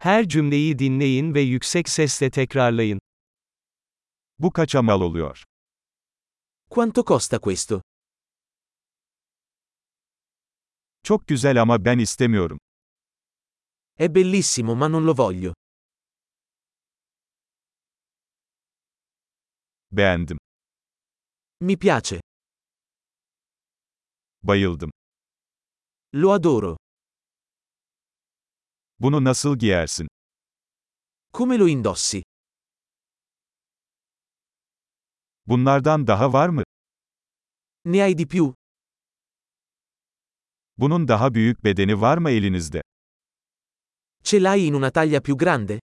[0.00, 3.00] Her cümleyi dinleyin ve yüksek sesle tekrarlayın.
[4.38, 5.44] Bu kaça mal oluyor?
[6.70, 7.82] Quanto costa questo?
[11.02, 12.58] Çok güzel ama ben istemiyorum.
[13.98, 15.54] È bellissimo ma non lo voglio.
[19.90, 20.38] Beğendim.
[21.60, 22.20] Mi piace.
[24.42, 24.90] Bayıldım.
[26.14, 26.76] Lo adoro.
[29.00, 30.08] Bunu nasıl giyersin?
[31.34, 32.22] Come lo indossi?
[35.46, 36.62] Bunlardan daha var mı?
[37.84, 38.54] Ne hai di più?
[40.76, 42.82] Bunun daha büyük bedeni var mı elinizde?
[44.24, 45.80] Ce l'hai in una taglia più grande?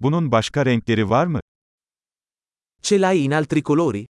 [0.00, 1.40] Bunun başka renkleri var mı?
[2.82, 4.06] Ce l'hai in altri colori?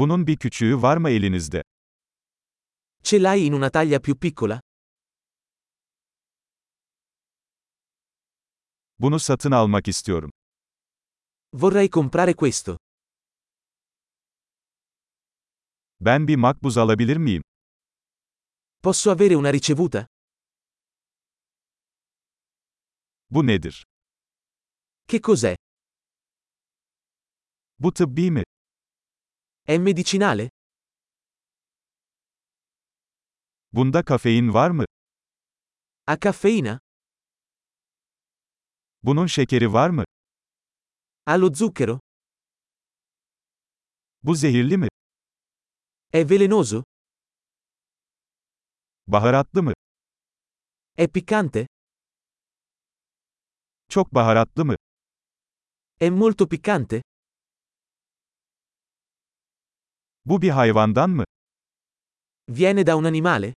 [0.00, 1.62] Bunun bir küçüğü var mı elinizde?
[3.02, 4.60] Ce l'hai in una taglia più piccola?
[8.98, 10.30] Bunu satın almak istiyorum.
[11.52, 12.78] Vorrei comprare questo.
[16.00, 17.42] Ben bir makbuz alabilir miyim?
[18.82, 20.06] Posso avere una ricevuta?
[23.30, 23.84] Bu nedir?
[25.08, 25.56] Che cos'è?
[27.78, 28.42] Bu tıbbi mi?
[29.70, 30.48] È medicinale?
[33.72, 34.84] Bunda kafein var mı?
[36.06, 36.78] Ha caffeina?
[39.02, 40.04] Bunun şekeri var mı?
[41.24, 41.98] Ha lo zucchero?
[44.22, 44.88] Bu zehirli mi?
[46.12, 46.82] È velenoso?
[49.06, 49.72] Baharatlı mı?
[50.98, 51.66] È piccante?
[53.88, 54.76] Çok baharatlı mı?
[56.00, 57.02] È molto piccante?
[60.24, 61.24] Bu bir hayvandan mı?
[62.48, 63.54] Viene da un animale?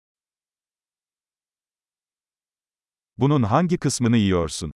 [3.18, 4.72] Bunun hangi kısmını yiyorsun?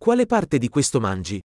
[0.00, 1.42] Quale parte di questo mangi?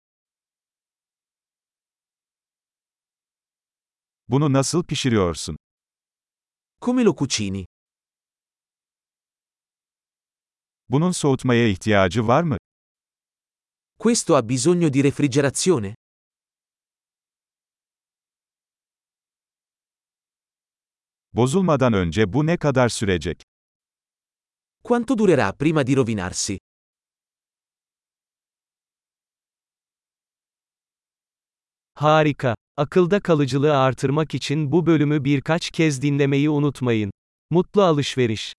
[4.27, 5.57] Bunu nasıl pişiriyorsun?
[6.81, 7.65] Come lo cucini?
[10.89, 12.57] Bunun soğutmaya ihtiyacı var mı?
[13.99, 15.95] Questo ha bisogno di refrigerazione?
[21.33, 23.43] Bozulmadan önce bu ne kadar sürecek?
[24.83, 26.57] Quanto durerà prima di rovinarsi?
[31.95, 32.55] Harika.
[32.77, 37.11] Akılda kalıcılığı artırmak için bu bölümü birkaç kez dinlemeyi unutmayın.
[37.51, 38.53] Mutlu alışveriş.